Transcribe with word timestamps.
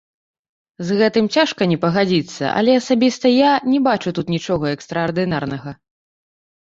З 0.87 0.95
гэтым 1.01 1.25
цяжка 1.35 1.67
не 1.73 1.77
пагадзіцца, 1.83 2.43
але 2.57 2.71
асабіста 2.81 3.35
я 3.35 3.51
не 3.75 3.79
бачу 3.89 4.15
тут 4.19 4.35
нічога 4.35 4.65
экстраардынарнага. 4.75 5.69